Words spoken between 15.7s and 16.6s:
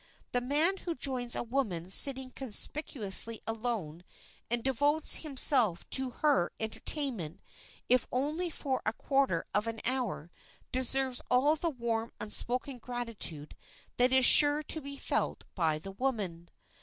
the woman.